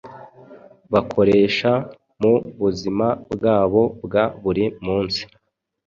bakoresha 0.93 1.71
mu 2.21 2.33
buzima 2.59 3.07
bwabo 3.33 3.81
bwa 4.03 4.23
buri 4.43 4.65
munsi. 4.85 5.21